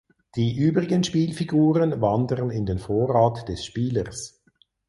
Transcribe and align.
Die 0.35 0.55
übrigen 0.57 1.03
Spielfiguren 1.03 2.01
wandern 2.01 2.49
in 2.49 2.65
den 2.65 2.79
Vorrat 2.79 3.47
des 3.47 3.63
Spielers. 3.63 4.41